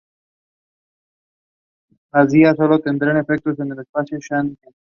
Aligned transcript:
Las 2.11 2.33
visas 2.33 2.57
solo 2.57 2.79
tendrán 2.79 3.17
efecto 3.17 3.51
en 3.61 3.71
el 3.73 3.79
espacio 3.81 4.17
Schengen. 4.19 4.57